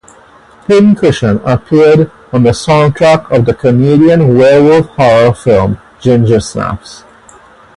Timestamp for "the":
2.41-2.49, 3.45-3.53